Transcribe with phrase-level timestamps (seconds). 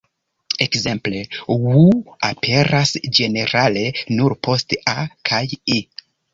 [0.65, 1.21] Ekzemple
[1.65, 1.83] "ŭ"
[2.31, 4.99] aperas ĝenerale nur post "a"
[5.33, 5.47] kaj
[5.81, 5.83] "e".